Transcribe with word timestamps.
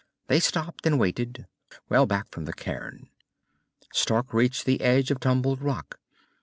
They 0.25 0.39
stopped 0.39 0.87
and 0.87 0.99
waited, 0.99 1.45
well 1.87 2.07
back 2.07 2.31
from 2.31 2.45
the 2.45 2.53
cairn. 2.53 3.07
Stark 3.93 4.33
reached 4.33 4.65
the 4.65 4.81
edge 4.81 5.11
of 5.11 5.19
tumbled 5.19 5.61
rock. 5.61 5.99